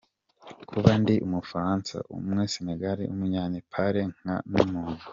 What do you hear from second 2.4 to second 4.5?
Senegal, umunye Naple, nkaba